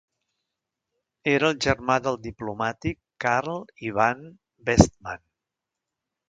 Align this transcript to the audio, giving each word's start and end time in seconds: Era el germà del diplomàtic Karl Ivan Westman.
Era 1.33 1.51
el 1.53 1.59
germà 1.65 1.97
del 2.07 2.17
diplomàtic 2.27 2.97
Karl 3.25 3.61
Ivan 3.91 4.25
Westman. 4.71 5.23